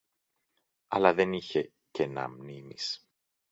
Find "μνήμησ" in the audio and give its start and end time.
2.29-3.09